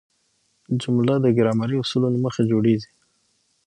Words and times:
جمله 0.81 1.13
د 1.21 1.25
ګرامري 1.37 1.75
اصولو 1.79 2.07
له 2.13 2.19
مخه 2.25 2.41
جوړیږي. 2.51 2.91